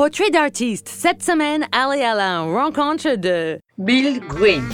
[0.00, 0.88] Portrait d'artiste.
[0.88, 4.66] Cette semaine, allez à la rencontre de Bill Green.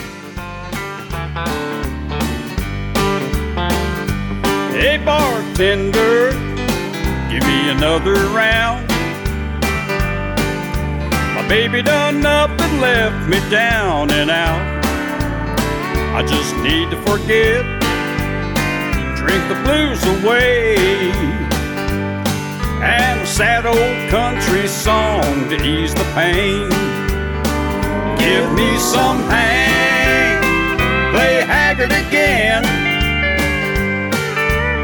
[4.72, 6.30] Hey bartender,
[7.28, 8.86] give me another round.
[11.34, 14.62] My baby done up and left me down and out.
[16.14, 17.64] I just need to forget,
[19.16, 21.45] drink the blues away,
[22.82, 26.68] and a sad old country song to ease the pain.
[28.18, 30.42] Give me some Hank,
[31.14, 32.62] play Haggard again.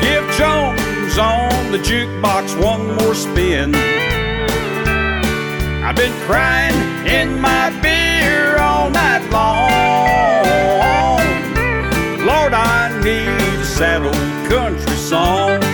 [0.01, 3.75] Give Jones on the jukebox one more spin.
[5.85, 9.63] I've been crying in my beer all night long.
[12.27, 15.72] Lord, I need a sad old country song.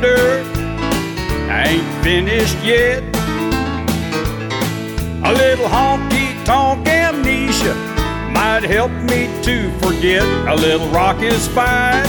[0.00, 0.42] Bartender,
[1.50, 3.02] I ain't finished yet.
[5.24, 7.74] A little honky tonk amnesia
[8.32, 10.22] might help me to forget.
[10.48, 12.04] A little rock is fine.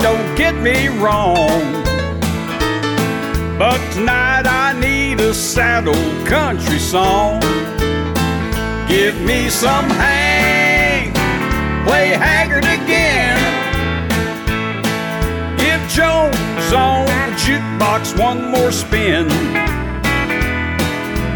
[0.00, 1.62] Don't get me wrong.
[3.58, 7.40] But tonight I need a sad old country song.
[8.88, 11.14] Give me some Hank,
[11.86, 12.64] play Haggard
[15.94, 19.28] Jones on the jukebox one more spin.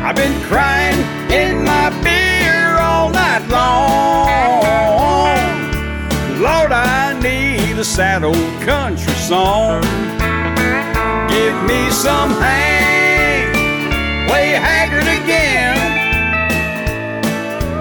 [0.02, 0.98] I've been crying
[1.30, 4.24] in my beer all night long.
[6.40, 9.82] Lord, I need a sad old country song.
[11.28, 13.52] Give me some Hank,
[14.26, 15.76] play Haggard again.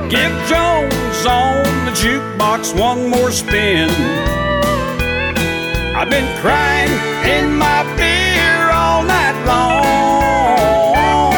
[0.10, 3.90] Give Jones on the jukebox one more spin.
[5.98, 6.92] I've been crying
[7.24, 11.32] in my beer all night long.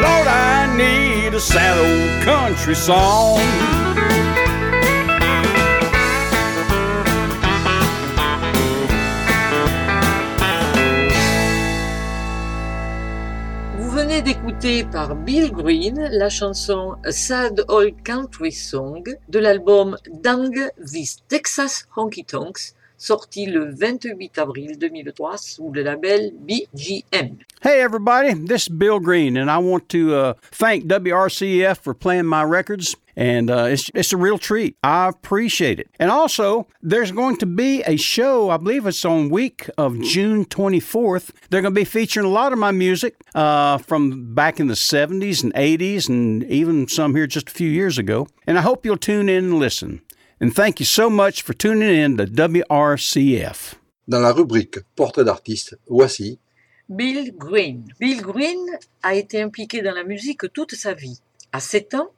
[0.00, 3.40] Lord, I need a sad old country song.
[14.24, 21.22] D'écouter par Bill Green la chanson A Sad Old Country Song de l'album Dang This
[21.28, 27.38] Texas Honky Tonks, sorti le 28 avril 2003 sous le label BGM.
[27.62, 32.26] Hey, everybody, this is Bill Green, and I want to uh, thank WRCF for playing
[32.26, 32.96] my records.
[33.16, 34.76] And uh, it's, it's a real treat.
[34.84, 35.88] I appreciate it.
[35.98, 40.44] And also, there's going to be a show, I believe it's on week of June
[40.44, 41.32] 24th.
[41.50, 44.74] They're going to be featuring a lot of my music uh, from back in the
[44.74, 48.28] 70s and 80s, and even some here just a few years ago.
[48.46, 50.00] And I hope you'll tune in and listen.
[50.40, 53.74] And thank you so much for tuning in to WRCF.
[54.06, 56.38] Dans la rubrique Portrait d'artiste, voici
[56.88, 57.84] Bill Green.
[57.98, 58.64] Bill Green
[59.02, 61.20] a été impliqué dans la musique toute sa vie.
[61.50, 62.12] À 7 ans,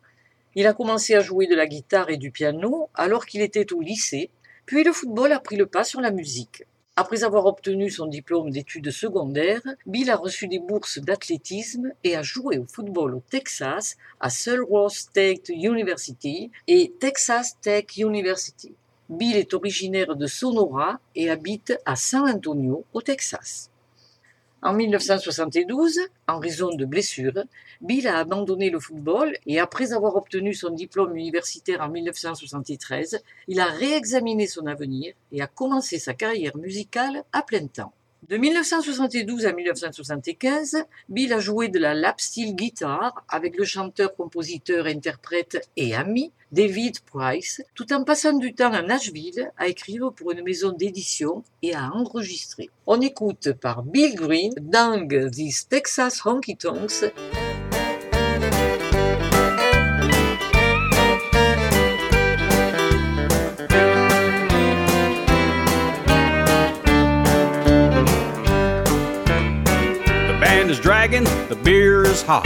[0.55, 3.81] il a commencé à jouer de la guitare et du piano alors qu'il était au
[3.81, 4.29] lycée,
[4.67, 6.65] puis le football a pris le pas sur la musique.
[7.03, 12.21] Après avoir obtenu son diplôme d'études secondaires, Bill a reçu des bourses d'athlétisme et a
[12.21, 18.75] joué au football au Texas, à Sulworth State University et Texas Tech University.
[19.09, 23.71] Bill est originaire de Sonora et habite à San Antonio, au Texas.
[24.61, 27.45] En 1972, en raison de blessures,
[27.81, 33.59] Bill a abandonné le football et après avoir obtenu son diplôme universitaire en 1973, il
[33.59, 37.95] a réexaminé son avenir et a commencé sa carrière musicale à plein temps.
[38.29, 44.15] De 1972 à 1975, Bill a joué de la lap steel guitar avec le chanteur,
[44.15, 50.13] compositeur, interprète et ami David Price, tout en passant du temps à Nashville à écrire
[50.13, 52.69] pour une maison d'édition et à enregistrer.
[52.87, 57.05] On écoute par Bill Green Dang These Texas Honky Tonks
[70.81, 72.45] dragging, the beer is hot.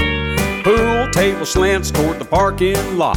[0.65, 3.17] Pool table slants toward the parking lot.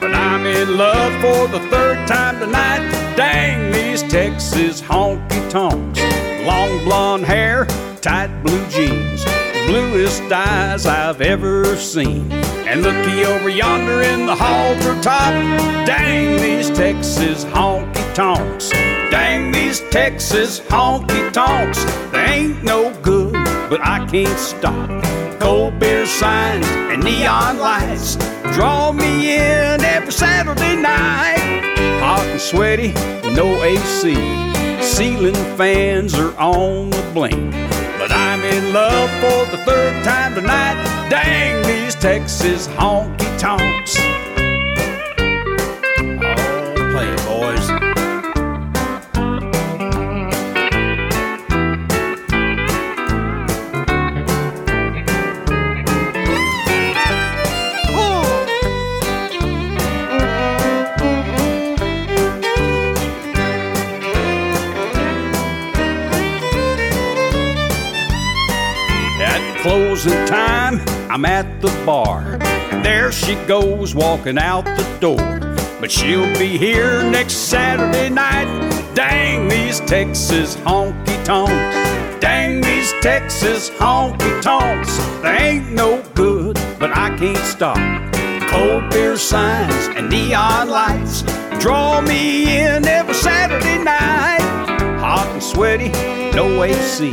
[0.00, 2.88] But I'm in love for the third time tonight.
[3.16, 6.00] Dang these Texas honky tonks.
[6.46, 7.66] Long blonde hair,
[8.00, 9.24] tight blue jeans.
[9.66, 12.30] Bluest eyes I've ever seen.
[12.66, 15.32] And looky over yonder in the halter top.
[15.86, 18.70] Dang these Texas honky tonks.
[19.10, 21.82] Dang these Texas honky tonks.
[22.12, 23.33] They ain't no good,
[23.74, 24.88] but I can't stop.
[25.40, 28.14] Cold beer signs and neon lights
[28.54, 31.62] draw me in every Saturday night.
[31.98, 32.92] Hot and sweaty,
[33.34, 34.14] no AC.
[34.80, 37.50] Ceiling fans are on the blink.
[37.98, 41.08] But I'm in love for the third time tonight.
[41.10, 44.13] Dang these Texas honky tonks.
[69.74, 70.80] Closing time,
[71.10, 72.38] I'm at the bar.
[72.70, 75.40] And there she goes walking out the door.
[75.80, 78.46] But she'll be here next Saturday night.
[78.94, 81.50] Dang these Texas honky tonks.
[82.20, 84.96] Dang these Texas honky tonks.
[85.22, 87.78] They ain't no good, but I can't stop.
[88.48, 91.22] Cold beer signs and neon lights
[91.58, 94.38] draw me in every Saturday night.
[95.00, 95.88] Hot and sweaty,
[96.30, 97.10] no AC.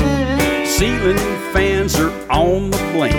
[0.63, 3.15] Ceiling fans are on the blink.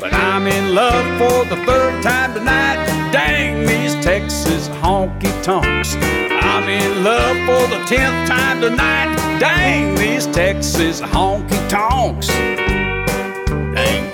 [0.00, 2.76] But I'm in love for the third time tonight.
[3.12, 5.96] Dang these Texas honky tonks.
[5.96, 9.14] I'm in love for the tenth time tonight.
[9.38, 12.28] Dang these Texas honky tonks.
[12.28, 14.04] Dang.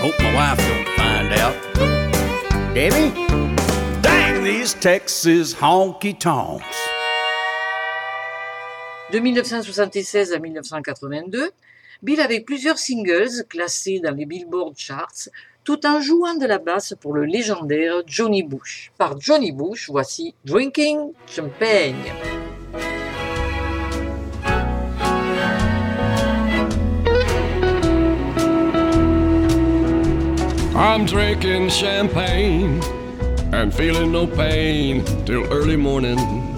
[0.00, 2.74] Hope my wife don't find out.
[2.74, 3.10] Debbie?
[4.02, 6.76] Dang these Texas honky tonks.
[9.10, 11.50] De 1976 à 1982,
[12.02, 15.28] Bill avait plusieurs singles classés dans les Billboard Charts,
[15.64, 18.90] tout en jouant de la basse pour le légendaire Johnny Bush.
[18.96, 22.12] Par Johnny Bush, voici Drinking Champagne.
[30.74, 32.82] I'm drinking champagne
[33.52, 36.49] and feeling no pain till early morning.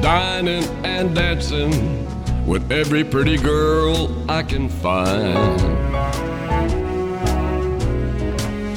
[0.00, 2.06] Dining and dancing
[2.46, 5.60] with every pretty girl I can find.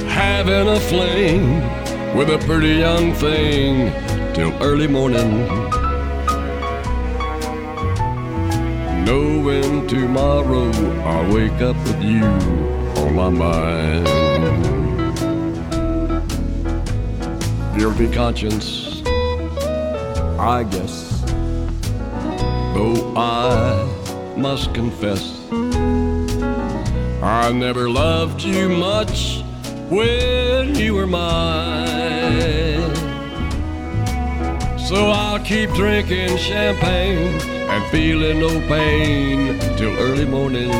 [0.09, 1.61] Having a fling
[2.17, 3.93] with a pretty young thing
[4.33, 5.47] till early morning.
[9.05, 10.71] Knowing tomorrow
[11.03, 12.25] I'll wake up with you
[13.03, 14.07] on my mind.
[17.77, 19.00] Guilty conscience,
[20.41, 21.21] I guess.
[22.73, 23.85] Though I
[24.35, 25.37] must confess,
[27.21, 29.43] I never loved you much
[29.91, 31.91] when you were mine.
[34.79, 37.39] So I'll keep drinking champagne
[37.69, 40.71] and feeling no pain till early morning.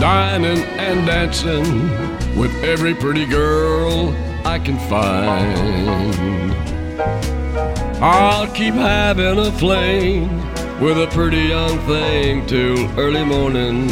[0.00, 1.88] Dining and dancing
[2.36, 4.12] with every pretty girl
[4.54, 6.52] I can find.
[8.02, 10.22] I'll keep having a fling
[10.80, 13.86] with a pretty young thing till early morning.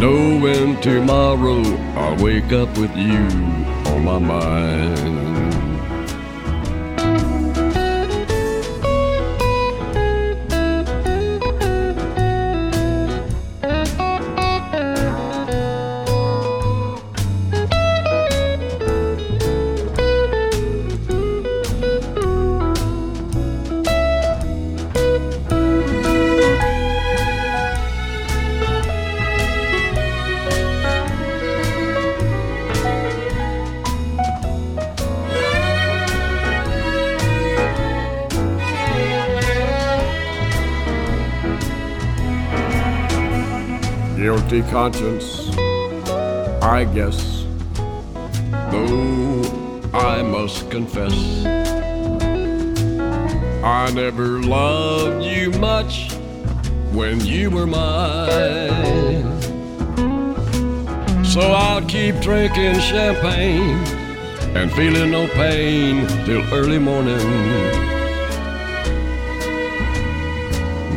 [0.00, 1.62] Knowing tomorrow
[1.94, 3.26] I'll wake up with you
[3.92, 5.35] on my mind.
[44.56, 45.54] Guilty conscience,
[46.62, 47.44] I guess.
[48.70, 49.42] Though
[49.92, 51.12] I must confess,
[53.62, 56.10] I never loved you much
[56.92, 59.26] when you were mine.
[61.22, 63.76] So I'll keep drinking champagne
[64.56, 67.95] and feeling no pain till early morning.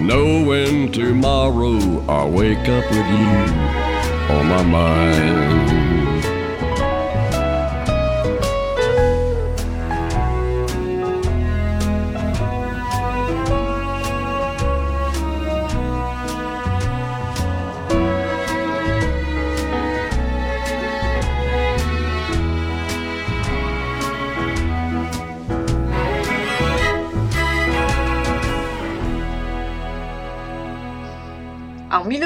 [0.09, 5.98] Knowing tomorrow I'll wake up with you on my mind.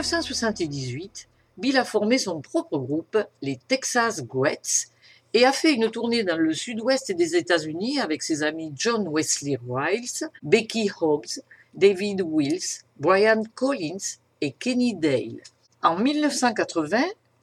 [0.04, 4.90] 1978, Bill a formé son propre groupe, les Texas Grets,
[5.34, 9.58] et a fait une tournée dans le sud-ouest des États-Unis avec ses amis John Wesley
[9.66, 11.40] Riles, Becky Hobbs,
[11.74, 15.42] David Wills, Brian Collins et Kenny Dale.
[15.82, 17.02] En 1980,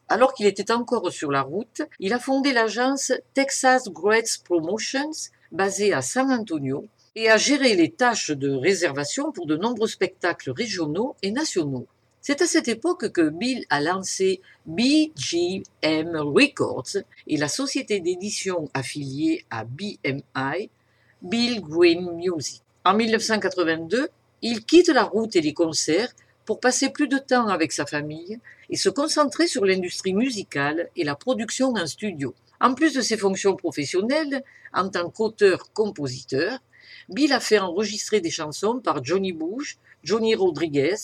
[0.08, 5.94] alors qu'il était encore sur la route, il a fondé l'agence Texas Grets Promotions, basée
[5.94, 6.84] à San Antonio,
[7.16, 11.86] et a géré les tâches de réservation pour de nombreux spectacles régionaux et nationaux.
[12.22, 19.46] C'est à cette époque que Bill a lancé BGM Records et la société d'édition affiliée
[19.48, 20.68] à BMI,
[21.22, 22.60] Bill Green Music.
[22.84, 24.10] En 1982,
[24.42, 26.12] il quitte la route et les concerts
[26.44, 31.04] pour passer plus de temps avec sa famille et se concentrer sur l'industrie musicale et
[31.04, 32.34] la production en studio.
[32.60, 34.42] En plus de ses fonctions professionnelles,
[34.74, 36.58] en tant qu'auteur-compositeur,
[37.08, 40.96] Bill a fait enregistrer des chansons par Johnny Bush, Johnny Rodriguez,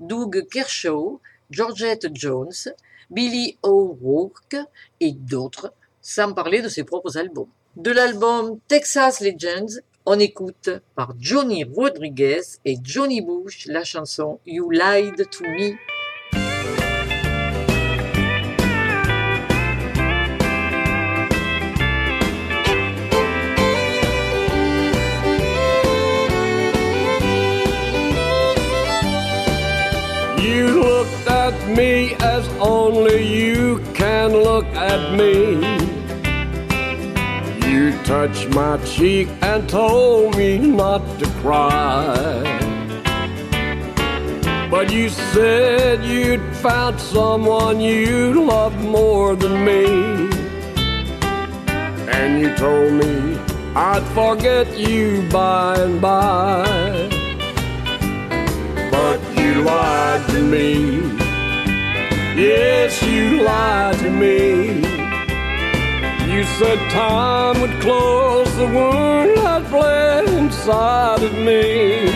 [0.00, 1.20] Doug Kershaw,
[1.50, 2.72] Georgette Jones,
[3.10, 4.56] Billy O'Rourke
[5.00, 7.48] et d'autres, sans parler de ses propres albums.
[7.76, 14.70] De l'album Texas Legends, on écoute par Johnny Rodriguez et Johnny Bush la chanson You
[14.70, 15.76] Lied to Me.
[32.64, 35.36] Only you can look at me.
[37.70, 42.42] You touched my cheek and told me not to cry.
[44.70, 49.84] But you said you'd found someone you loved more than me.
[52.18, 53.38] And you told me
[53.76, 57.10] I'd forget you by and by
[58.90, 61.03] but you lied to me.
[62.36, 64.78] Yes, you lied to me.
[66.34, 72.06] You said time would close the wound that bled inside of me.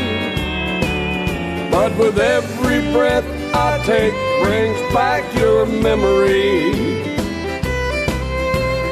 [1.70, 6.72] But with every breath I take brings back your memory.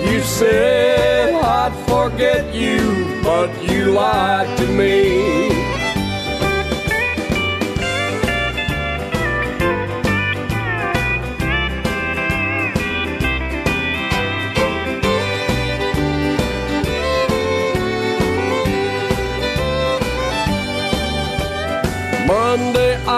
[0.09, 5.75] You said I'd forget you, but you lied to me.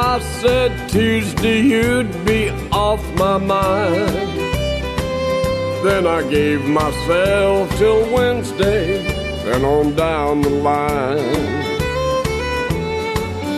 [0.01, 4.15] I said Tuesday you'd be off my mind.
[5.83, 9.05] Then I gave myself till Wednesday
[9.53, 11.47] and on down the line.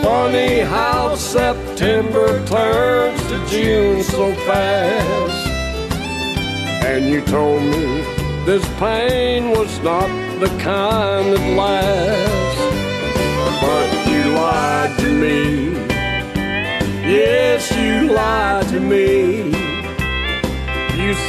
[0.03, 5.47] Funny how September turns to June so fast.
[6.87, 8.01] And you told me
[8.47, 10.09] this pain was not
[10.41, 12.50] the kind that lasts.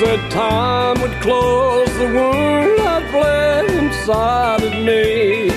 [0.01, 5.49] Said time would close the wound that bled inside of me.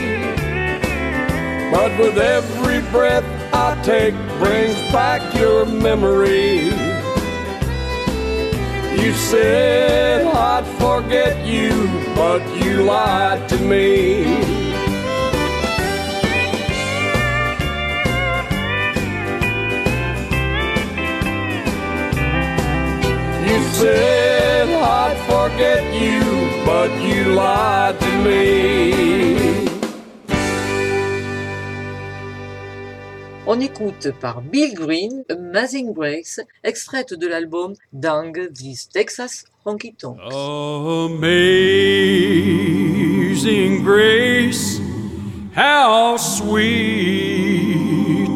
[1.70, 3.24] But with every breath
[3.54, 6.64] I take brings back your memory.
[9.02, 14.24] You said I'd forget you, but you lied to me.
[23.48, 24.33] You said
[25.06, 26.20] I'd forget you,
[26.64, 29.68] but you lied to me.
[33.46, 40.22] On écoute par Bill Green Amazing Grace, extraite de l'album Dang This Texas Honky Tonks.
[41.12, 41.52] Amazing
[43.82, 44.80] grace,
[45.54, 47.44] how sweet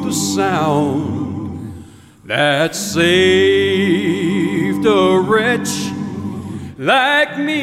[0.05, 1.87] the sound
[2.27, 3.09] that saved
[4.85, 5.88] a wretch
[6.79, 7.59] like me.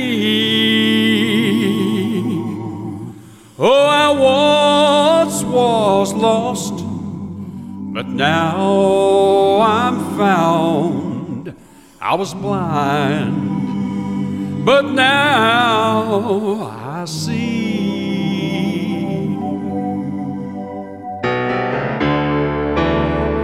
[3.58, 4.10] Oh, I
[5.24, 6.84] once was lost,
[7.94, 11.56] but now I'm found.
[12.02, 13.36] I was blind,
[14.66, 17.46] but now I see.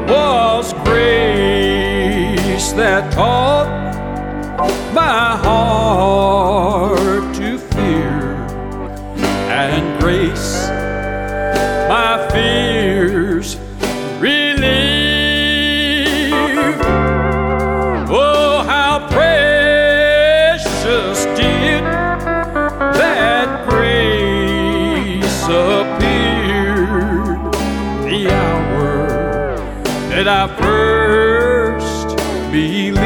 [0.09, 3.90] Was grace that taught
[4.93, 8.21] my heart to fear
[9.49, 10.69] and grace
[11.89, 13.57] my fears
[14.19, 14.71] relieve.
[18.09, 20.05] Oh, how precious
[21.37, 26.75] did that grace appear
[28.05, 29.57] the hour
[30.09, 32.15] that I first
[32.51, 33.00] believed.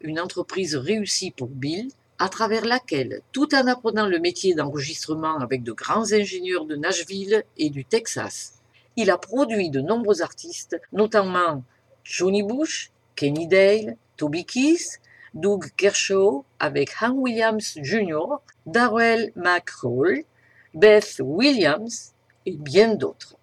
[0.00, 5.62] Une entreprise réussie pour Bill, à travers laquelle, tout en apprenant le métier d'enregistrement avec
[5.62, 8.54] de grands ingénieurs de Nashville et du Texas,
[8.96, 11.62] il a produit de nombreux artistes, notamment
[12.04, 15.00] Johnny Bush, Kenny Dale, Toby Keith,
[15.34, 20.24] Doug Kershaw avec Han Williams Jr., Darrell McCall,
[20.72, 22.14] Beth Williams
[22.46, 23.36] et bien d'autres.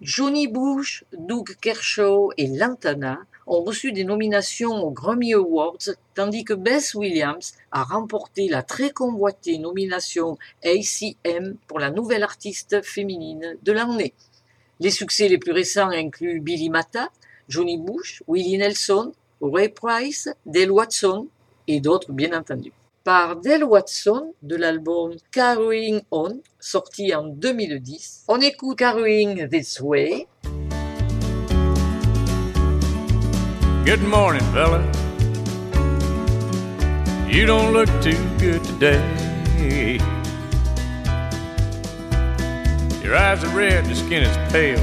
[0.00, 6.54] Johnny Bush, Doug Kershaw et Lantana ont reçu des nominations aux Grammy Awards, tandis que
[6.54, 13.72] Beth Williams a remporté la très convoitée nomination ACM pour la nouvelle artiste féminine de
[13.72, 14.14] l'année.
[14.80, 17.08] Les succès les plus récents incluent Billy Mata,
[17.48, 21.28] Johnny Bush, Willie Nelson, Ray Price, Dale Watson
[21.68, 22.72] et d'autres bien entendu.
[23.04, 30.26] Par Dale Watson de l'album Carrying On, sorti en 2010, on écoute Carrying This Way,
[33.86, 34.82] Good morning, fella.
[37.28, 40.00] You don't look too good today.
[43.00, 44.82] Your eyes are red, your skin is pale.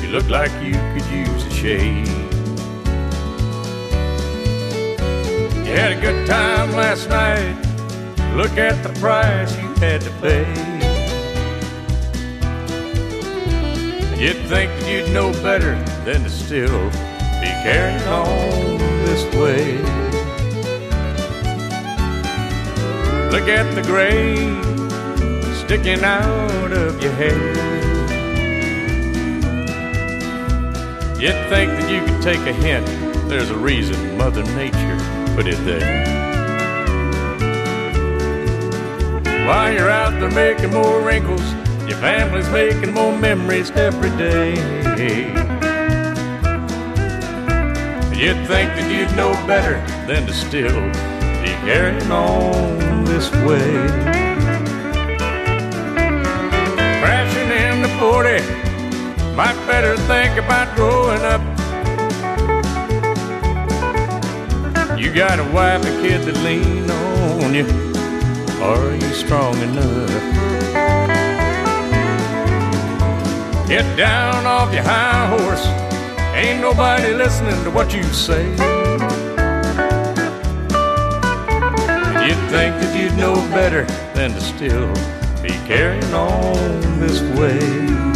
[0.00, 2.06] You look like you could use a shave.
[5.66, 7.56] You had a good time last night.
[8.36, 10.46] Look at the price you had to pay.
[14.16, 16.92] You'd think that you'd know better than to still
[17.42, 19.76] be carrying on this way.
[23.32, 24.36] Look at the gray
[25.52, 27.72] sticking out of your hair.
[31.20, 32.86] You'd think that you could take a hint.
[33.28, 34.98] There's a reason Mother Nature
[35.34, 36.22] put it there.
[39.46, 41.42] While you're out there making more wrinkles,
[41.88, 45.61] your family's making more memories every day.
[48.22, 50.80] You'd think that you'd know better than to still
[51.42, 53.74] be carrying on this way.
[57.02, 61.40] Crashing into 40, might better think about growing up.
[64.96, 67.66] You got a wife and kid to lean on you.
[68.62, 70.08] Are you strong enough?
[73.66, 75.91] Get down off your high horse.
[76.34, 78.50] Ain't nobody listening to what you say.
[82.24, 84.92] You'd think that you'd know better than to still
[85.42, 88.11] be carrying on this way.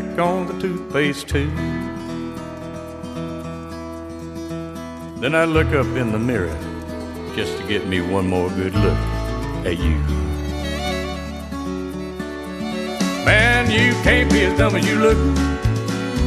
[0.00, 1.52] Back on the toothpaste tube.
[5.20, 6.56] Then I look up in the mirror
[7.34, 8.98] just to get me one more good look
[9.66, 9.96] at you.
[13.24, 15.18] Man, you can't be as dumb as you look.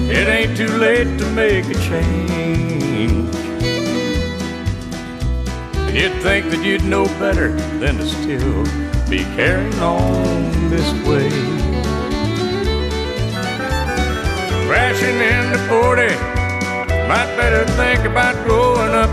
[0.09, 3.33] It ain't too late to make a change.
[5.95, 8.63] You'd think that you'd know better than to still
[9.09, 11.70] be carrying on this way.
[14.71, 16.15] Crashing into 40,
[17.09, 19.09] might better think about growing up.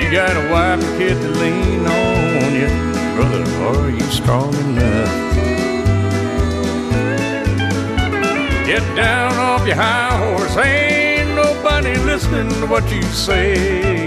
[0.00, 2.68] You got a wife and kid to lean on you,
[3.16, 3.42] brother.
[3.66, 5.12] Are you strong enough?
[8.64, 14.04] Get down off your high horse, ain't nobody listening to what you say.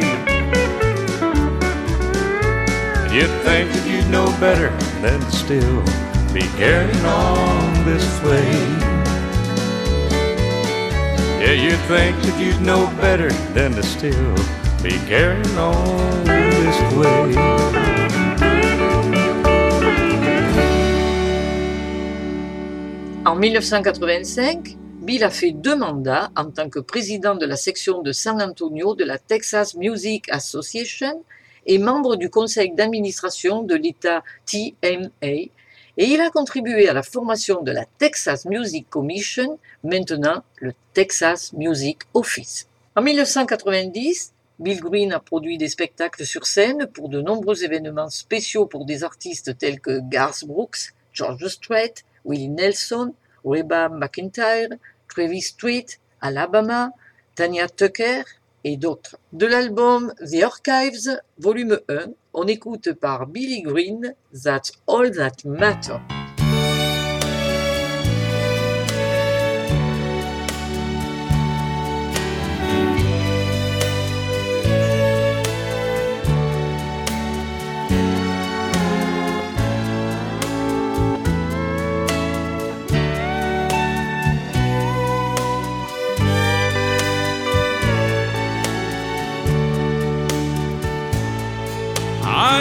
[3.13, 4.69] You'd think that you'd know better
[5.01, 8.51] than still be carrying on this way.
[11.41, 14.35] Yeah, you'd think that you'd know better than to still
[14.81, 17.35] be carrying on this way.
[23.25, 28.13] En 1985, Bill a fait deux mandats en tant que président de la section de
[28.13, 31.23] San Antonio de la Texas Music Association
[31.65, 35.51] et membre du conseil d'administration de l'État TMA,
[35.97, 41.53] et il a contribué à la formation de la Texas Music Commission, maintenant le Texas
[41.53, 42.67] Music Office.
[42.95, 48.65] En 1990, Bill Green a produit des spectacles sur scène pour de nombreux événements spéciaux
[48.65, 51.93] pour des artistes tels que Garth Brooks, George Strait,
[52.25, 54.69] Willie Nelson, Reba McIntyre,
[55.07, 55.85] Travis Street,
[56.21, 56.91] Alabama,
[57.35, 58.23] Tanya Tucker
[58.63, 59.17] et d'autres.
[59.33, 66.20] De l'album The Archives, volume 1, on écoute par Billy Green That's All That Matter.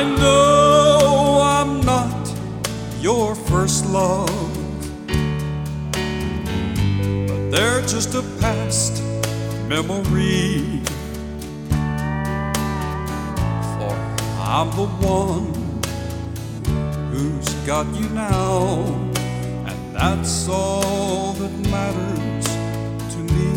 [0.00, 2.34] I know I'm not
[3.02, 4.30] your first love,
[7.28, 9.02] but they're just a past
[9.68, 10.80] memory.
[13.76, 13.92] For
[14.40, 15.52] I'm the one
[17.12, 18.80] who's got you now,
[19.68, 22.46] and that's all that matters
[23.12, 23.52] to me.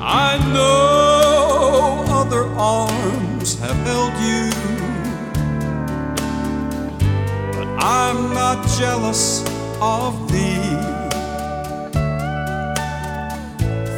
[0.00, 3.31] I know other arms
[3.84, 4.50] held you,
[7.52, 9.42] but I'm not jealous
[9.80, 10.76] of thee.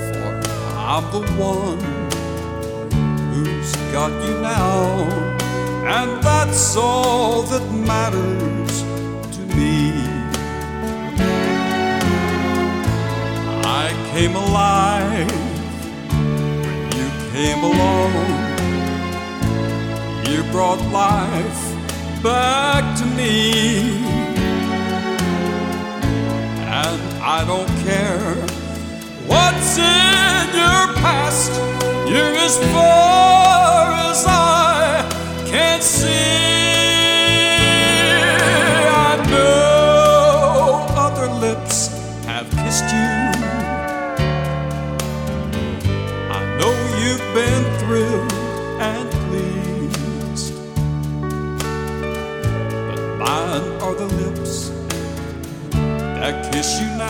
[0.09, 0.33] For
[0.77, 1.81] I'm the one
[3.33, 5.05] who's got you now,
[5.97, 8.83] and that's all that matters
[9.37, 9.93] to me.
[13.83, 15.31] I came alive
[16.65, 18.34] when you came along.
[20.55, 24.07] Brought life back to me.
[26.61, 28.37] And I don't care
[29.27, 31.51] what's in your past.
[32.09, 36.64] You're as far as I can see.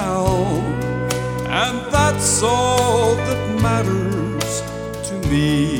[0.04, 0.26] Now,
[1.62, 4.62] and that's all that matters
[5.08, 5.73] to me.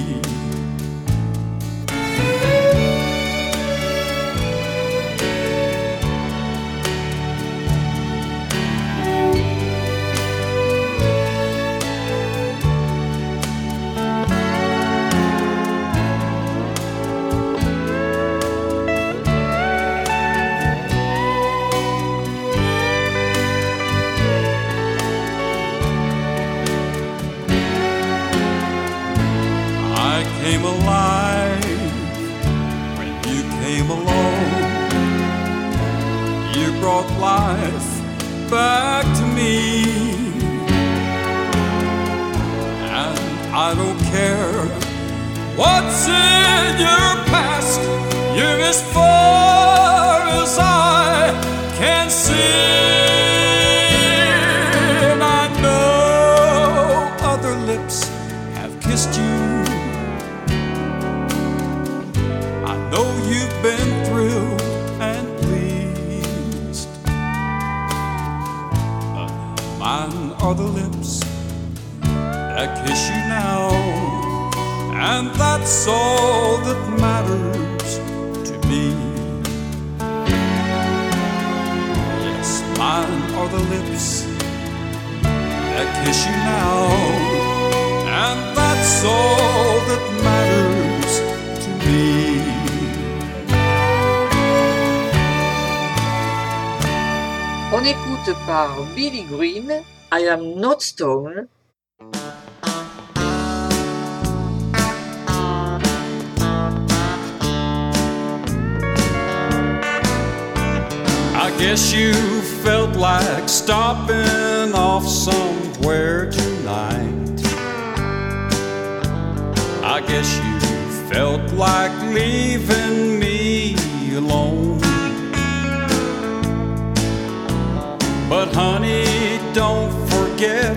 [128.44, 130.76] But honey, don't forget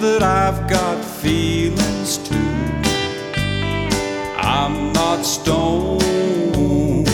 [0.00, 2.54] that I've got feelings too.
[4.38, 7.04] I'm not stone,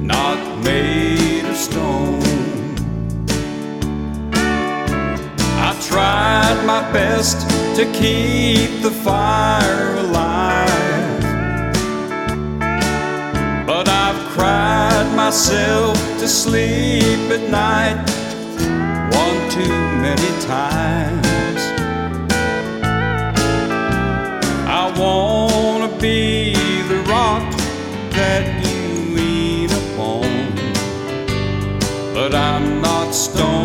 [0.00, 2.22] not made of stone.
[5.68, 7.38] I tried my best
[7.76, 11.20] to keep the fire alive.
[13.66, 18.25] But I've cried myself to sleep at night
[19.56, 21.62] too many times.
[24.80, 26.52] I wanna be
[26.92, 27.46] the rock
[28.18, 28.80] that you
[29.16, 30.28] lean upon,
[32.12, 33.55] but I'm not stone,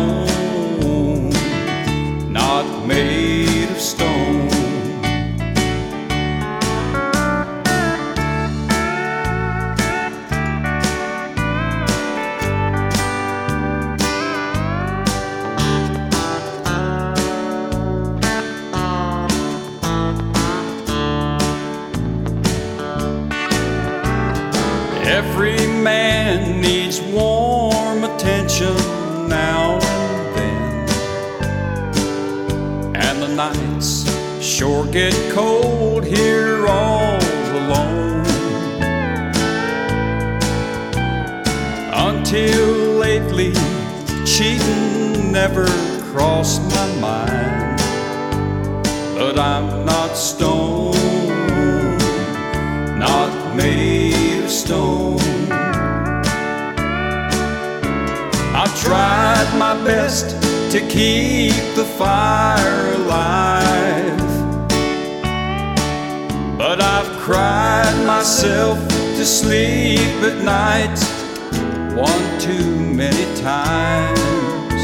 [34.92, 37.18] get cold here all
[37.60, 38.24] alone.
[42.08, 43.52] Until lately,
[44.24, 45.66] cheating never
[46.12, 47.78] crossed my mind.
[49.16, 51.12] But I'm not stone
[53.02, 55.18] not made of stone.
[58.62, 60.26] I tried my best
[60.70, 64.21] to keep the fire alive,
[68.42, 70.98] myself to sleep at night
[71.94, 74.82] one too many times.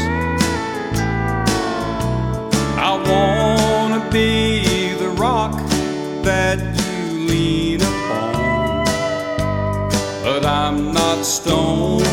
[2.77, 5.59] I wanna be the rock
[6.23, 8.85] that you lean upon,
[10.23, 12.08] but I'm not stone,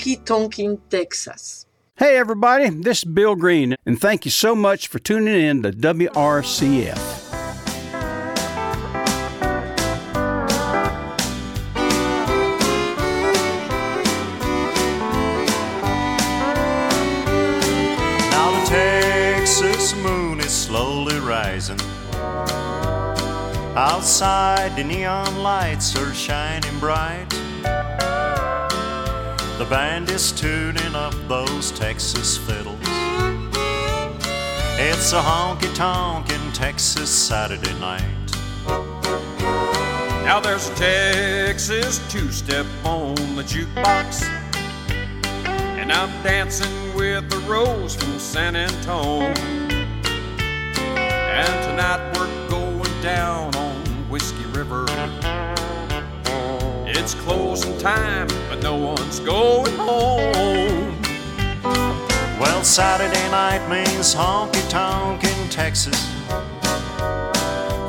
[0.00, 1.66] Honky tonkin' Texas.
[1.96, 5.72] Hey, everybody, this is Bill Green, and thank you so much for tuning in to
[5.72, 6.96] WRCF.
[18.30, 21.78] Now the Texas moon is slowly rising.
[23.76, 27.26] Outside, the neon lights are shining bright.
[29.60, 32.78] The band is tuning up those Texas fiddles.
[34.80, 38.02] It's a honky tonk in Texas Saturday night.
[40.24, 44.22] Now there's a Texas two step on the jukebox.
[45.44, 49.36] And I'm dancing with the Rose from San Antone.
[50.96, 53.76] And tonight we're going down on
[54.08, 54.86] Whiskey River.
[57.02, 61.00] It's closing time, but no one's going home.
[62.38, 65.98] Well, Saturday night means honky tonk in Texas.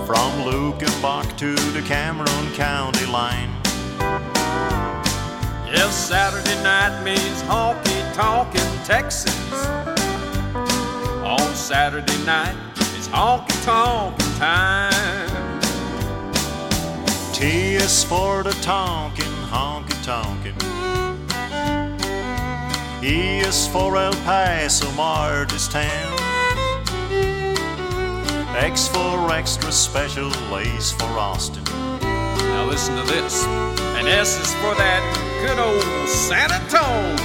[0.07, 3.49] From Luke and Luckenbach to the Cameron County line.
[5.67, 9.35] Yes, Saturday night means honky tonk in Texas.
[11.25, 12.55] On Saturday night,
[12.95, 15.30] it's honky tonk time.
[17.41, 20.53] T is for the tonkin, honky tonkin.
[23.03, 26.13] E is for El Paso, Marty's town.
[28.55, 31.63] X for extra special, A's for Austin.
[31.99, 33.43] Now listen to this.
[33.97, 35.01] And S is for that
[35.41, 37.17] good old San Antone.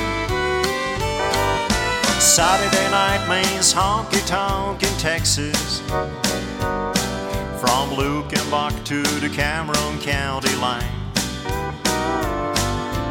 [2.18, 5.82] Saturday night means honky tonk in Texas.
[7.60, 10.84] From Luke and Luckenbach to the Cameron County line.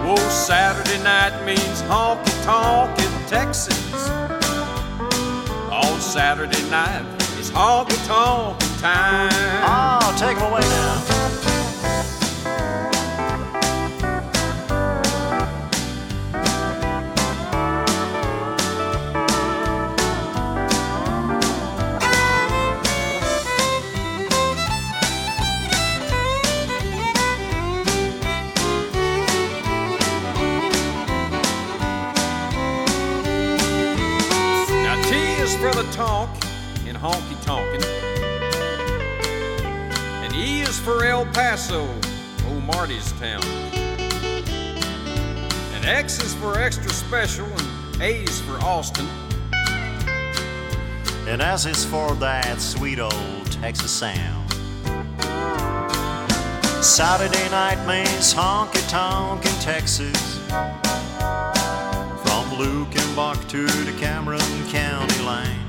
[0.08, 4.10] Oh, Saturday night means honky tonk in Texas.
[5.71, 7.05] On Saturday night
[7.39, 9.31] is honky tonk time.
[9.63, 10.62] Oh, take 'em away.
[10.62, 11.44] Now
[41.65, 41.88] Paso,
[42.47, 43.41] old Marty's town.
[45.73, 49.08] And X is for extra special and A is for Austin.
[51.28, 54.54] And S is for that sweet old Texas sound.
[56.84, 60.38] Saturday night means honky tonk in Texas.
[62.21, 65.64] From Luckenbach to the Cameron County line.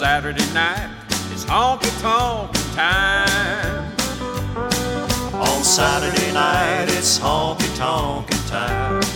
[0.00, 0.88] Saturday night
[1.30, 3.84] is honky tonk time.
[5.34, 9.09] On Saturday night, it's honky tonk time.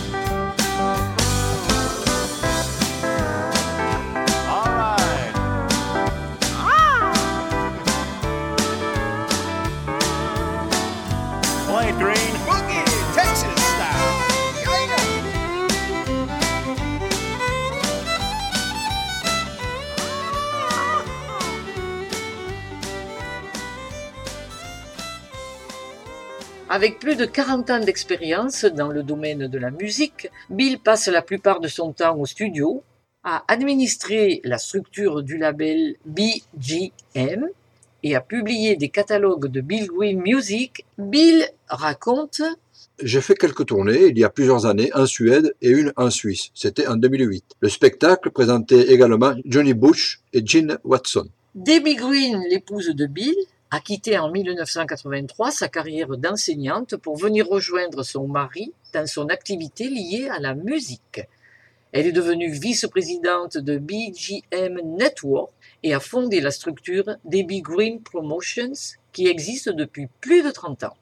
[26.67, 31.21] Avec plus de 40 ans d'expérience dans le domaine de la musique, Bill passe la
[31.21, 32.81] plupart de son temps au studio,
[33.23, 37.47] à administrer la structure du label BGM
[38.01, 40.85] et à publier des catalogues de Bill Green Music.
[40.97, 42.41] Bill raconte
[43.01, 46.49] J'ai fait quelques tournées il y a plusieurs années en Suède et une en Suisse.
[46.55, 47.45] C'était en 2008.
[47.59, 51.27] Le spectacle présentait également Johnny Bush et Gene Watson.
[51.53, 53.35] Debbie Green, l'épouse de Bill,
[53.71, 59.89] a quitté en 1983 sa carrière d'enseignante pour venir rejoindre son mari dans son activité
[59.89, 61.21] liée à la musique.
[61.91, 65.51] Elle est devenue vice-présidente de BGM Network
[65.81, 68.73] et a fondé la structure Debbie Green Promotions
[69.13, 70.97] qui existe depuis plus de 30 ans.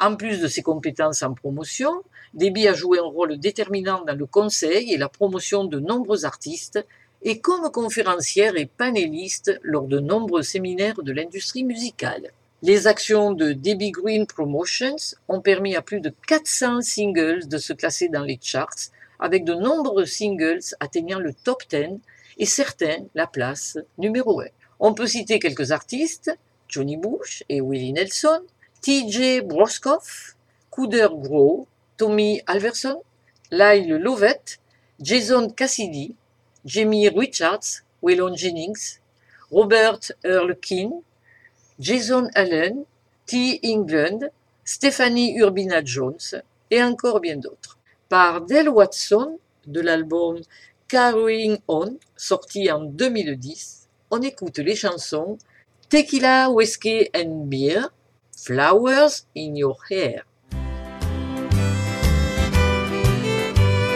[0.00, 2.02] En plus de ses compétences en promotion,
[2.34, 6.84] Debbie a joué un rôle déterminant dans le conseil et la promotion de nombreux artistes
[7.22, 12.32] et comme conférencière et panéliste lors de nombreux séminaires de l'industrie musicale.
[12.62, 14.96] Les actions de Debbie Green Promotions
[15.28, 19.54] ont permis à plus de 400 singles de se classer dans les charts, avec de
[19.54, 22.00] nombreux singles atteignant le top 10
[22.38, 24.46] et certains la place numéro 1.
[24.80, 26.36] On peut citer quelques artistes,
[26.68, 28.42] Johnny Bush et Willie Nelson,
[28.82, 30.36] TJ Broskoff,
[30.70, 33.02] Cooder Grow, Tommy Alverson,
[33.50, 34.60] Lyle Lovett,
[35.00, 36.14] Jason Cassidy,
[36.64, 39.00] Jamie Richards, Waylon Jennings,
[39.50, 41.02] Robert Earl King,
[41.78, 42.84] Jason Allen,
[43.26, 43.60] T.
[43.62, 44.30] England,
[44.64, 47.78] Stephanie Urbina Jones et encore bien d'autres.
[48.08, 50.40] Par Del Watson de l'album
[50.88, 55.38] Carrying On, sorti en 2010, on écoute les chansons
[55.88, 57.88] Tequila, Whiskey and Beer,
[58.36, 60.24] Flowers in Your Hair.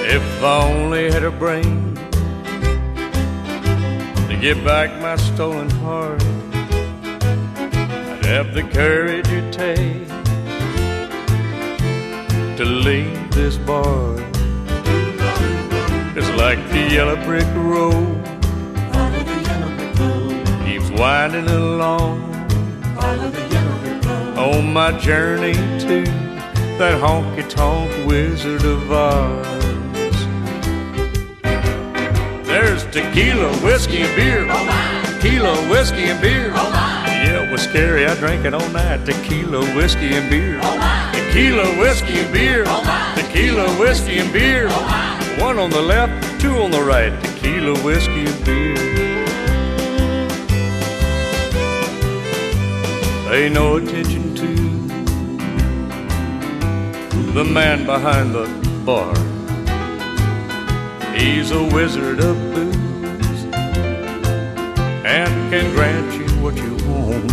[0.04, 1.91] If I had a brain
[4.43, 6.20] get back my stolen heart,
[7.55, 10.11] I'd have the courage it takes
[12.59, 14.16] to leave this bar.
[16.16, 18.18] It's like the yellow brick road
[20.66, 22.20] keeps winding along
[24.36, 26.03] on my journey to
[26.78, 29.51] that honky tonk wizard of Oz.
[32.93, 34.45] Tequila, whiskey, and beer.
[35.14, 36.49] Tequila, whiskey, and beer.
[36.49, 38.07] Yeah, it was scary.
[38.07, 39.07] I drank it all night.
[39.07, 40.61] Tequila, whiskey, and beer.
[41.12, 42.64] Tequila, whiskey, and beer.
[43.16, 44.68] Tequila, whiskey, and beer.
[45.40, 47.12] One on the left, two on the right.
[47.24, 48.76] Tequila, whiskey, and beer.
[53.26, 54.53] Pay no attention to
[57.32, 58.47] the man behind the
[58.84, 59.14] bar.
[61.16, 62.82] He's a wizard of booze
[65.12, 67.30] and can grant you what you want.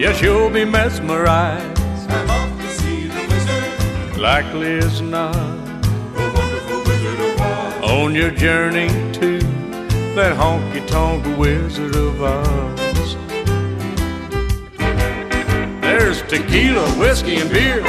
[0.00, 2.10] Yes, you'll be mesmerized.
[2.10, 5.32] I'm off to see the wizard, Likely as not.
[5.34, 7.90] the wonderful Wizard of Oz.
[7.90, 8.88] on your journey
[9.18, 9.38] to
[10.16, 13.16] that honky tonk Wizard of Oz.
[15.82, 17.82] There's tequila, whiskey, and beer.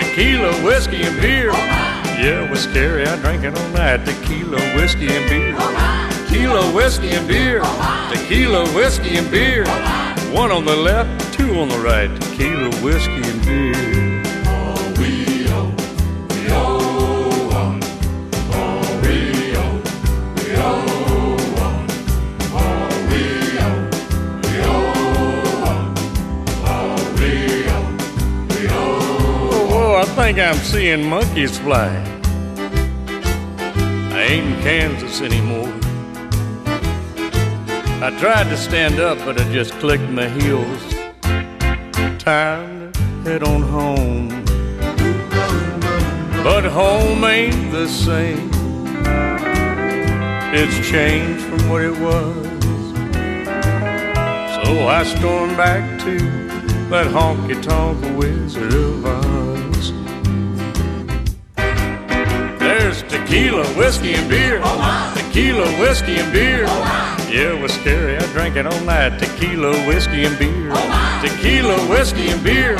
[0.00, 1.50] Tequila, whiskey, and beer.
[2.20, 3.06] Yeah, it was scary.
[3.06, 4.04] I drank it all night.
[4.04, 6.05] Tequila, whiskey, and beer.
[6.36, 7.62] Tequila, whiskey, and beer.
[8.12, 9.64] Tequila, whiskey, and beer.
[10.34, 12.10] One on the left, two on the right.
[12.20, 13.72] Tequila, whiskey, and beer.
[29.72, 31.88] Oh, I think I'm seeing monkeys fly.
[34.12, 35.85] I ain't in Kansas anymore.
[38.06, 40.94] I tried to stand up, but I just clicked my heels.
[42.22, 44.28] Time to head on home.
[46.44, 48.48] But home ain't the same.
[50.54, 52.46] It's changed from what it was.
[54.54, 56.16] So I stormed back to
[56.90, 59.92] that honky tonk Wizard of Oz.
[62.60, 64.60] There's tequila, whiskey, and beer.
[65.16, 67.15] Tequila, whiskey, and beer.
[67.28, 68.16] Yeah, it was scary.
[68.16, 69.18] I drank it all night.
[69.18, 70.70] Tequila, whiskey, and beer.
[71.20, 72.76] Tequila, whiskey, and beer.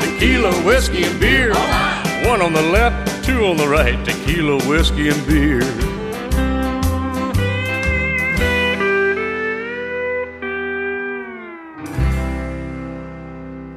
[0.00, 1.52] Tequila, whiskey, and beer.
[2.28, 3.98] One on the left, two on the right.
[4.04, 5.62] Tequila, whiskey, and beer.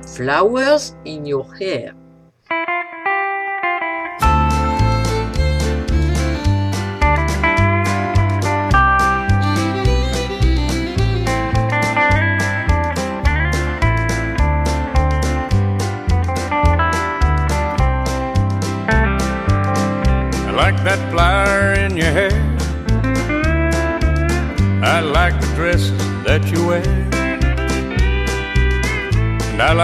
[0.05, 1.95] Flowers in your hair.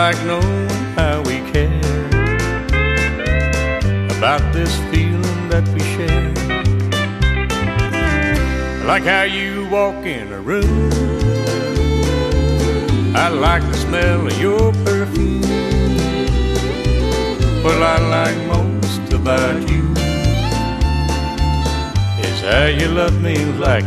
[0.04, 2.06] Like knowing how we care
[4.16, 6.34] about this feeling that we share.
[8.80, 10.91] I like how you walk in a room.
[13.16, 15.41] I like the smell of your perfume.
[17.64, 19.86] What I like most about you
[22.24, 23.86] is how you love me like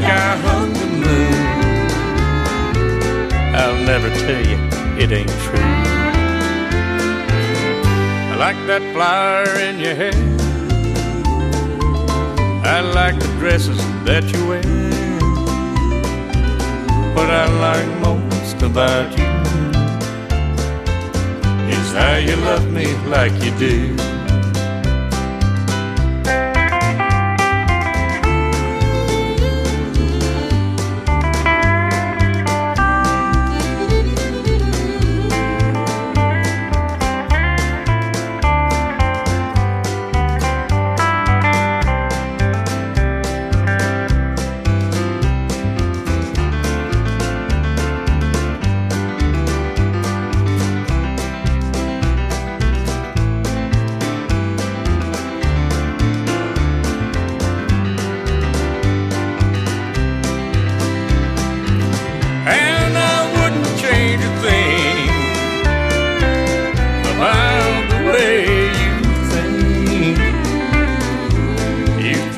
[0.00, 1.34] think I hung the moon.
[3.54, 4.58] I'll never tell you
[5.02, 5.70] it ain't true.
[8.30, 10.12] I like that flower in your hair.
[12.64, 14.62] I like the dresses that you wear.
[17.14, 19.30] What I like most about you
[21.76, 24.09] is how you love me like you do.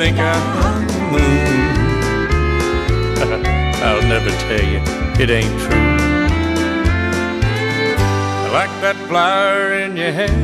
[0.03, 1.63] Think I'm the moon.
[3.87, 4.81] I'll never tell you
[5.23, 5.91] it ain't true.
[8.43, 10.39] I like that flower in your hair.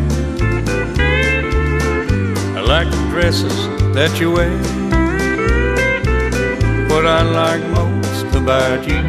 [2.56, 3.58] I like the dresses
[3.96, 4.56] that you wear.
[6.90, 9.02] What I like most about you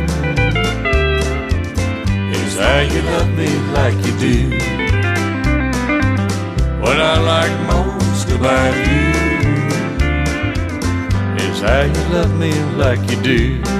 [2.41, 4.35] is how you love me like you do.
[6.81, 9.28] What I like most about you
[11.61, 13.78] how you love me like you do.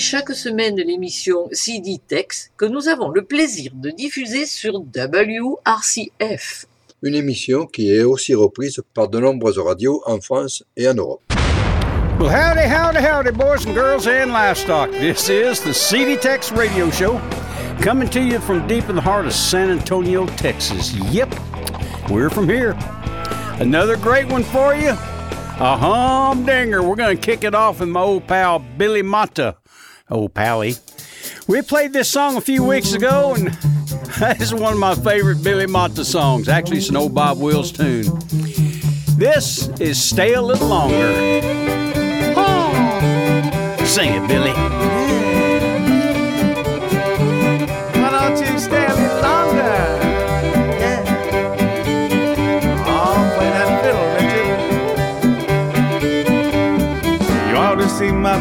[0.00, 6.64] Chaque semaine l'émission CD Tex que nous avons le plaisir de diffuser sur WRCF.
[7.02, 11.20] Une émission qui est aussi reprise par de nombreuses radios en France et en Europe.
[12.18, 14.90] Well, howdy, howdy, howdy, boys and girls and livestock.
[14.90, 17.20] This is the CD Tex Radio Show,
[17.82, 20.94] coming to you from deep in the heart of San Antonio, Texas.
[21.12, 21.34] Yep,
[22.10, 22.74] we're from here.
[23.60, 24.90] Another great one for you.
[25.60, 26.82] A humdinger.
[26.82, 29.56] We're going to kick it off with my old pal Billy Mata.
[30.10, 30.74] Old pally.
[31.46, 33.48] We played this song a few weeks ago, and
[34.40, 36.48] is one of my favorite Billy Mata songs.
[36.48, 38.06] Actually, it's an old Bob Wills tune.
[39.16, 41.40] This is Stay a Little Longer.
[42.36, 43.84] Oh.
[43.84, 44.99] Sing it, Billy.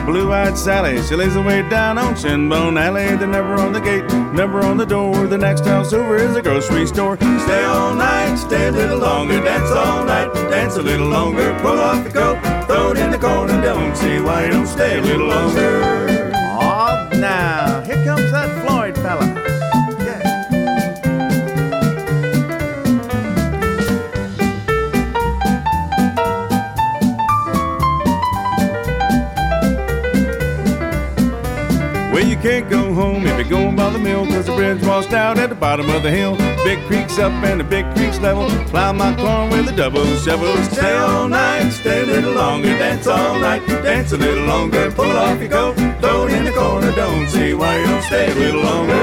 [0.05, 1.01] Blue-eyed Sally.
[1.03, 3.15] She lives away down on Shinbone Alley.
[3.15, 5.27] The number on the gate, number on the door.
[5.27, 7.17] The next house over is a grocery store.
[7.17, 9.39] Stay all night, stay a little longer.
[9.43, 11.57] Dance all night, dance a little longer.
[11.61, 13.61] Pull off your coat, throw it in the corner.
[13.61, 16.31] Don't see why you don't stay a little longer.
[16.61, 17.68] Oh, now,
[32.41, 35.49] can't go home if you're going by the mill, cause the bridge washed out at
[35.49, 36.37] the bottom of the hill.
[36.63, 38.49] Big creek's up and the big creek's level.
[38.67, 40.55] Plow my corn with a double shovel.
[40.63, 44.89] Stay all night, stay a little longer, dance all night, dance a little longer.
[44.91, 46.91] Pull off your coat, throw it in the corner.
[46.93, 48.93] Don't see why you don't stay a little longer.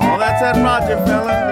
[0.00, 1.47] Oh, that's that Roger fella.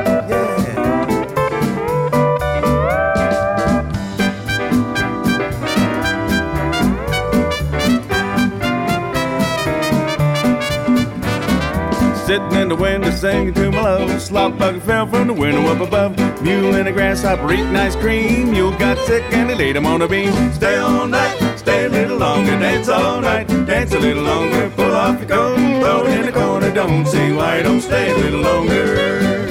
[12.67, 14.21] In the window singing to my love.
[14.21, 16.19] Slop bucket fell from the window up above.
[16.43, 18.51] Mule and a grasshopper eating ice cream.
[18.51, 20.33] Mule got sick and they laid him on a beam.
[20.53, 22.59] Stay all night, stay a little longer.
[22.59, 24.69] Dance all night, dance a little longer.
[24.71, 26.75] Pull off your coat, throw it in the corner.
[26.75, 29.47] Don't see why don't stay a little longer.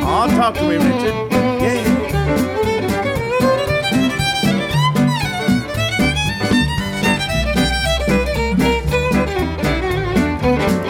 [0.00, 1.32] Oh, talk to me, Richard.
[1.60, 1.96] Yeah.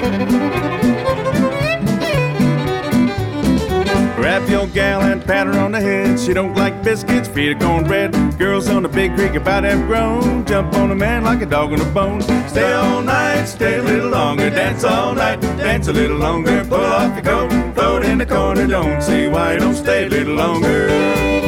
[0.06, 0.65] Grab
[4.76, 6.20] gal and pat her on the head.
[6.20, 8.12] She don't like biscuits, feed her cornbread.
[8.38, 10.44] Girls on the big creek about have grown.
[10.44, 12.20] Jump on a man like a dog on a bone.
[12.46, 14.50] Stay all night, stay a little longer.
[14.50, 16.62] Dance all night, dance a little longer.
[16.66, 18.66] Pull off your coat, throw it in the corner.
[18.66, 21.45] Don't see why you don't stay a little longer.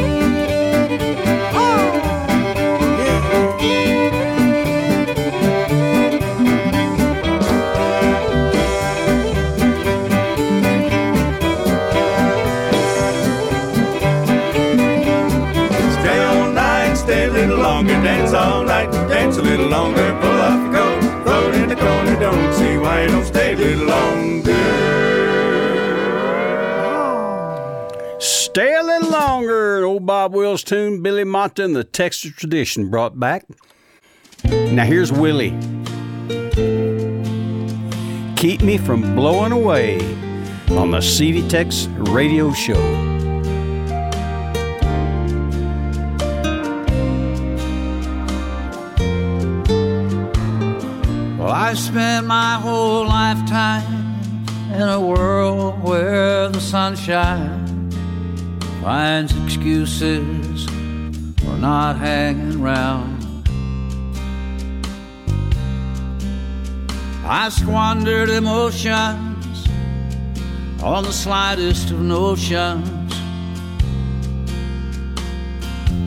[19.69, 23.25] Longer, pull off your coat, throw it in the corner, don't see why you don't
[23.25, 24.19] stay a little longer.
[28.19, 29.85] Stay a little longer.
[29.85, 33.45] Old Bob Wills tune, Billy Mata and the Texas tradition brought back.
[34.43, 35.51] Now here's Willie.
[38.35, 39.99] Keep me from blowing away
[40.71, 43.18] on the CD Tex radio show.
[51.49, 57.89] Well, I've spent my whole lifetime in a world where the sunshine
[58.83, 60.65] finds excuses
[61.39, 63.25] for not hanging round.
[67.25, 69.67] I squandered emotions
[70.83, 73.11] on the slightest of notions.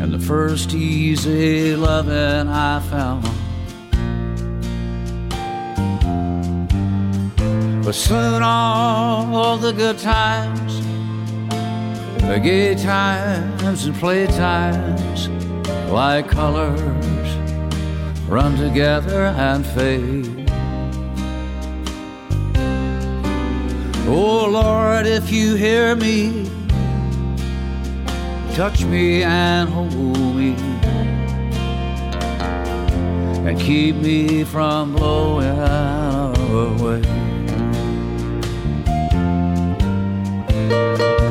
[0.00, 3.41] And the first easy loving I found
[7.84, 10.80] But soon all the good times,
[12.22, 15.28] the gay times and play times,
[15.90, 16.80] like colors,
[18.28, 20.48] run together and fade.
[24.06, 26.48] Oh Lord, if you hear me,
[28.54, 30.54] touch me and hold me,
[33.44, 35.48] and keep me from blowing
[36.52, 37.21] away.
[40.72, 41.21] Are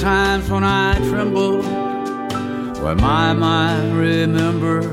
[0.00, 1.60] times when I tremble,
[2.82, 4.86] when my mind remembers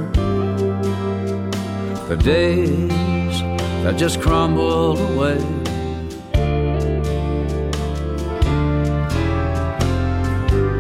[2.10, 3.40] the days
[3.84, 5.38] that just crumbled away.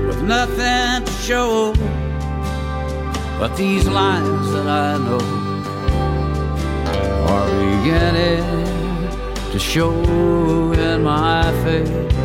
[0.08, 1.74] With nothing to show
[3.38, 5.22] but these lines that I know
[7.30, 8.42] are beginning
[9.52, 9.94] to show
[10.74, 12.25] in my face.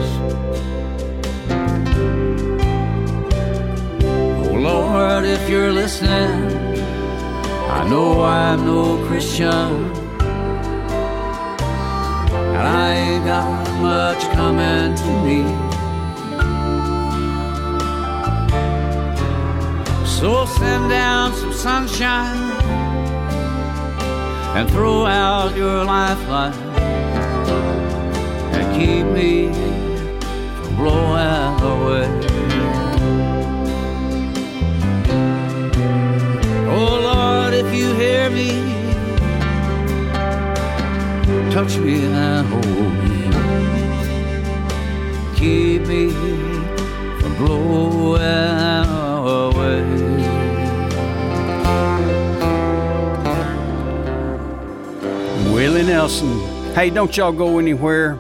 [4.71, 6.37] Lord, if you're listening,
[7.79, 9.68] I know I'm no Christian.
[12.57, 15.41] And I ain't got much coming to me.
[20.16, 22.39] So send down some sunshine
[24.57, 26.55] and throw out your lifeline
[28.57, 29.53] and keep me
[30.62, 32.50] from blowing away.
[38.01, 38.49] Hear me,
[41.53, 43.21] touch me and hold me.
[45.37, 46.11] Keep me
[47.21, 48.23] from blowing
[49.37, 49.85] away.
[55.53, 56.39] Willie Nelson.
[56.75, 58.19] Hey, don't y'all go anywhere.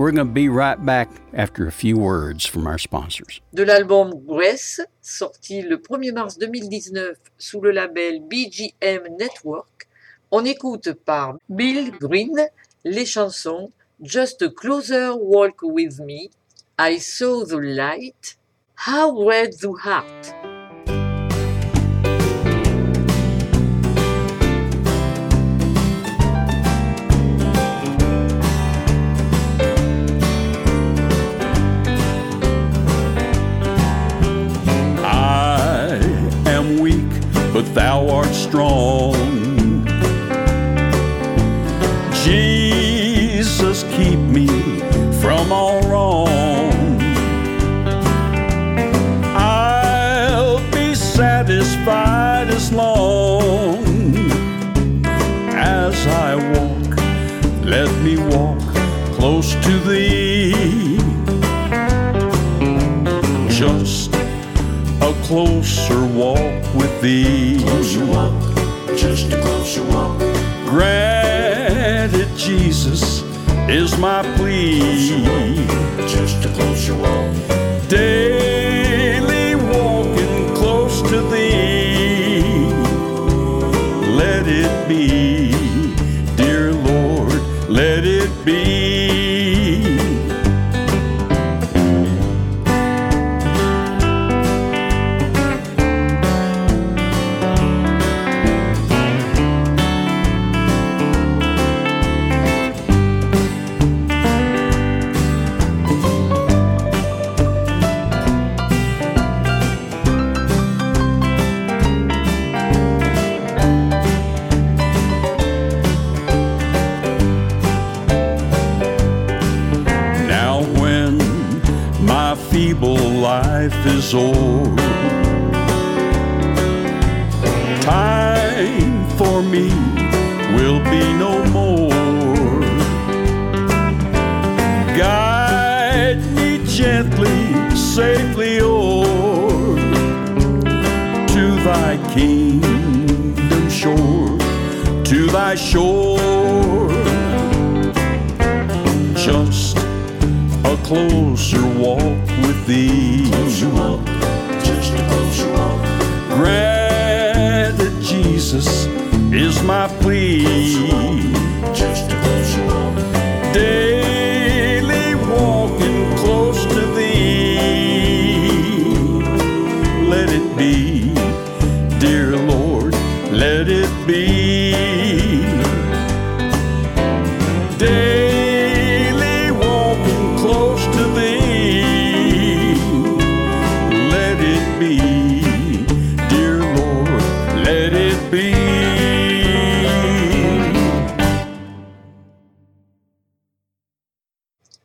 [0.00, 3.42] We're going to be right back after a few words from our sponsors.
[3.52, 9.88] De l'album Grace, sorti le 1er mars 2019 sous le label BGM Network,
[10.30, 12.48] on écoute par Bill Green
[12.82, 16.30] les chansons Just a Closer Walk With Me,
[16.78, 18.38] I Saw the Light,
[18.86, 20.49] How Red the Heart.
[38.50, 39.14] Strong.
[42.24, 44.48] Jesus, keep me
[45.20, 47.00] from all wrong.
[49.36, 53.84] I'll be satisfied as long
[55.54, 56.96] as I walk.
[57.64, 58.58] Let me walk
[59.14, 60.98] close to thee.
[63.48, 64.12] Just
[65.02, 67.62] a closer walk with thee.
[67.62, 68.39] Closer walk,
[69.00, 70.18] just a closer walk.
[70.68, 73.22] Granted, Jesus
[73.66, 75.08] is my plea.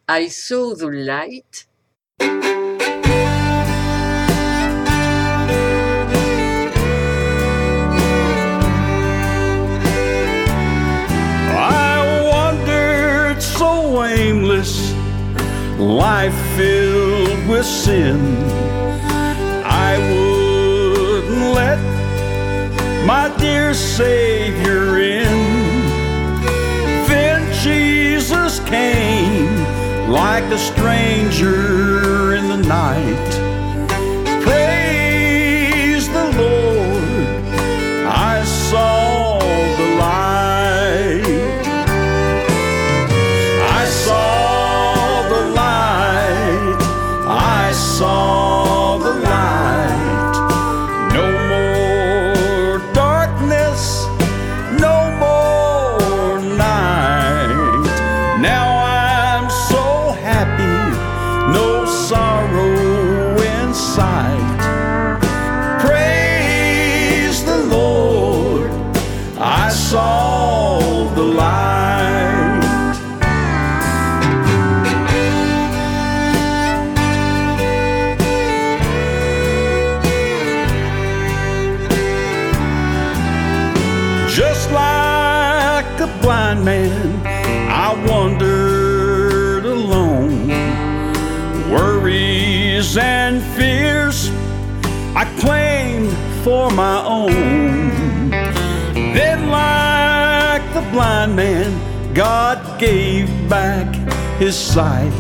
[0.08, 1.66] I saw the light.
[11.50, 14.94] I wandered so aimless,
[15.80, 18.20] life filled with sin.
[19.66, 21.80] I wouldn't let
[23.08, 25.25] my dear Savior in.
[30.46, 33.35] like a stranger in the night.
[102.16, 103.94] God gave back
[104.40, 105.12] his sight.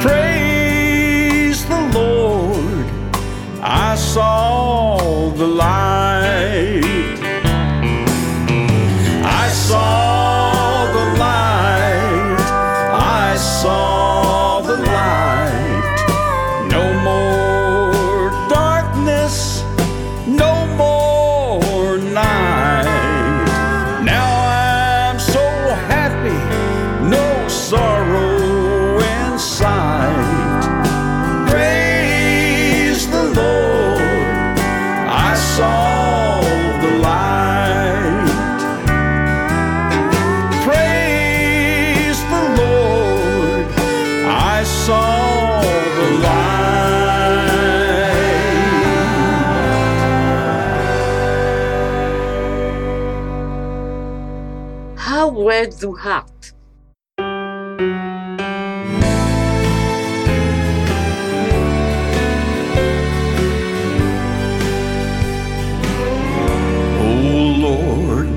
[0.00, 2.86] Praise the Lord,
[3.60, 6.05] I saw the light.
[55.86, 56.52] Gazoo Hart.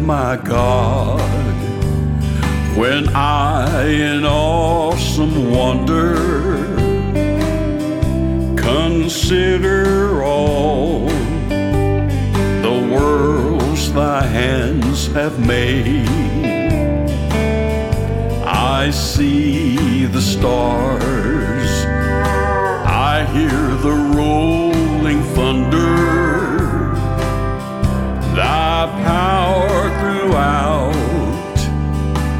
[0.05, 1.19] my God,
[2.75, 6.15] when I in awesome wonder
[8.55, 11.07] consider all
[12.65, 16.28] the worlds thy hands have made.
[18.79, 21.71] I see the stars.
[23.11, 26.95] I hear the rolling thunder.
[28.37, 31.57] Thy power throughout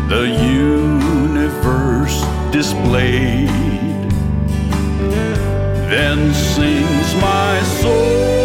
[0.08, 0.26] the
[0.64, 2.18] universe
[2.54, 3.50] displayed.
[5.92, 8.39] Then sings my soul.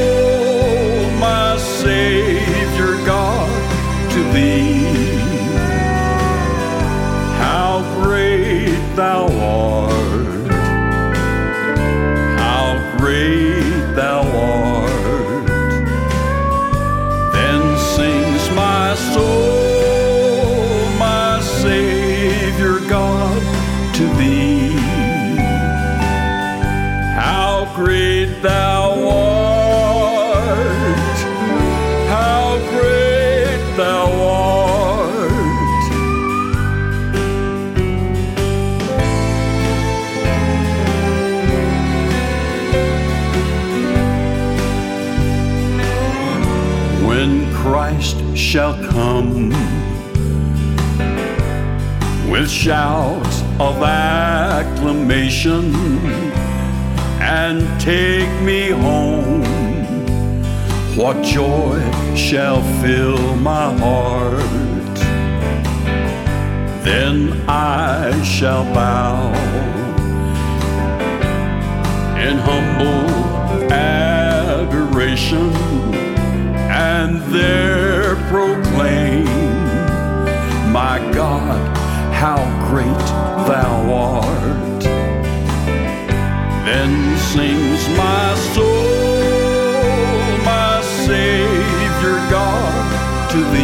[68.39, 69.33] shall bow
[72.19, 73.09] in humble
[73.73, 75.55] adoration
[76.69, 79.25] and there proclaim,
[80.73, 81.77] My God,
[82.13, 83.07] how great
[83.47, 84.83] thou art.
[86.67, 93.64] Then sings my soul, my Savior God, to thee.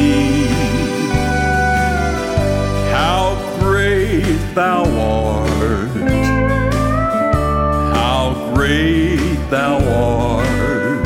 [4.54, 5.88] thou art,
[7.94, 11.04] how great thou art.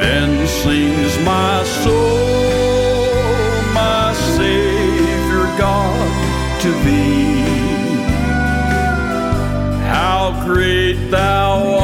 [0.00, 6.12] Then sings my soul, my Savior God,
[6.62, 7.42] to thee,
[9.86, 11.81] how great thou art.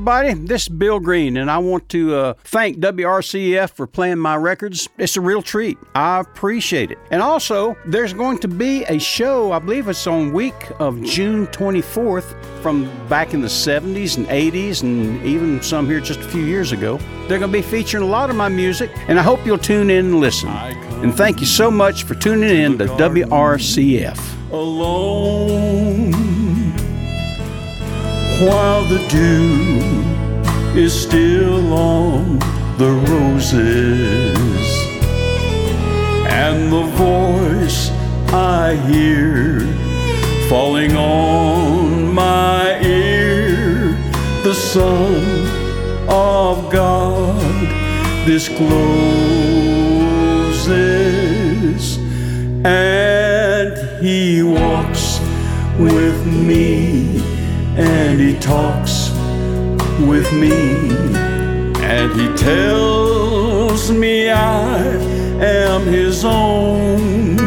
[0.00, 4.34] Everybody, this is Bill Green, and I want to uh, thank WRCF for playing my
[4.34, 4.88] records.
[4.96, 5.76] It's a real treat.
[5.94, 6.98] I appreciate it.
[7.10, 11.48] And also, there's going to be a show, I believe it's on week of June
[11.48, 16.44] 24th from back in the 70s and 80s, and even some here just a few
[16.44, 16.96] years ago.
[17.28, 19.90] They're going to be featuring a lot of my music, and I hope you'll tune
[19.90, 20.48] in and listen.
[20.48, 24.18] And thank you so much for tuning in to WRCF.
[24.50, 26.29] alone
[28.40, 29.80] while the dew
[30.74, 32.38] is still on
[32.78, 34.68] the roses.
[36.26, 37.90] And the voice
[38.32, 39.60] I hear
[40.48, 43.94] falling on my ear
[44.42, 45.14] the Son
[46.08, 47.40] of God
[48.24, 48.70] discloses
[52.64, 55.20] and he walks
[55.78, 57.29] with me
[57.76, 59.10] and he talks
[60.00, 60.52] with me.
[61.82, 64.76] And he tells me I
[65.42, 67.38] am his own.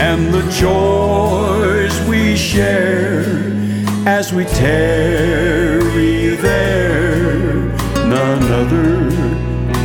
[0.00, 3.24] And the joys we share
[4.06, 7.66] as we tarry there
[8.08, 9.10] none other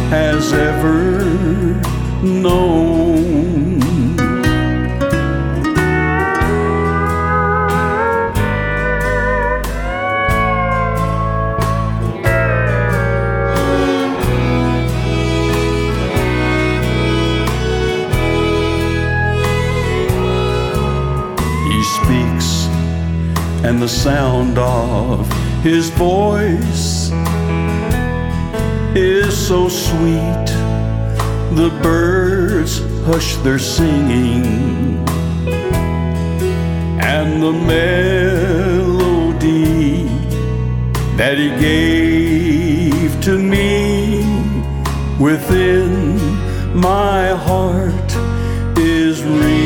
[0.10, 1.26] has ever
[2.24, 3.33] known
[23.74, 25.28] and the sound of
[25.64, 27.10] his voice
[28.96, 30.48] is so sweet.
[31.58, 35.04] The birds hush their singing,
[37.02, 38.86] and the melody
[41.18, 44.24] that he gave to me
[45.20, 46.20] within
[46.76, 48.16] my heart
[48.78, 49.63] is ringing,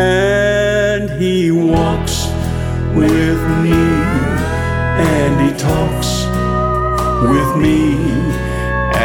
[0.00, 2.26] and he walks
[2.94, 3.82] with me,
[5.14, 6.24] and he talks
[7.32, 7.80] with me,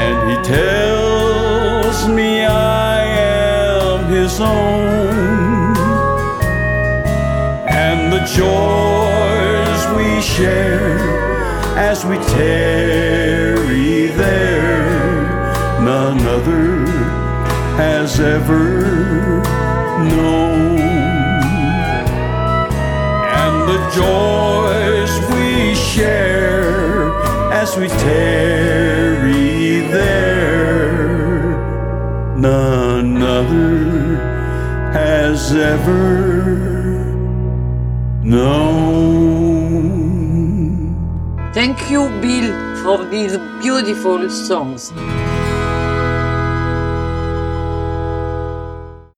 [0.01, 5.75] and he tells me I am his own,
[7.67, 10.97] and the joys we share
[11.77, 14.85] as we tarry there,
[15.81, 16.85] none other
[17.75, 18.74] has ever
[23.95, 27.13] joys we share
[27.53, 31.55] as we tarry there,
[32.35, 34.17] none other
[34.91, 37.05] has ever
[38.21, 39.85] known.
[41.53, 42.51] Thank you, Bill,
[42.83, 44.91] for these beautiful songs.